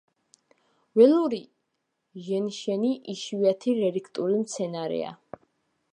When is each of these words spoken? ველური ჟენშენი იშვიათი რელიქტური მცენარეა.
ველური 0.99 1.41
ჟენშენი 2.29 2.91
იშვიათი 3.15 3.77
რელიქტური 3.83 4.43
მცენარეა. 4.47 5.17